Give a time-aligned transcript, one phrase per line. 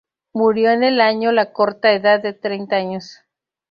[0.33, 3.19] Murió en el año la corta edad de treinta años.